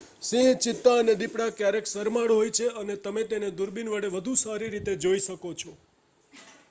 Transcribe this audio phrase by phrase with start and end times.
[0.21, 4.71] સિંહ ચિત્તા અને દીપડા ક્યારેક શરમાળ હોય છે અને તમે તેમને દૂરબીન વડે વધુ સારી
[4.71, 5.71] રીતે જોઇ શકો છો